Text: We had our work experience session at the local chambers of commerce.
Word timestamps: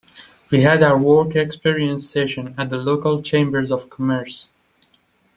We 0.49 0.61
had 0.63 0.81
our 0.81 0.97
work 0.97 1.35
experience 1.35 2.09
session 2.09 2.55
at 2.57 2.71
the 2.71 2.77
local 2.77 3.21
chambers 3.21 3.71
of 3.71 3.91
commerce. 3.91 4.49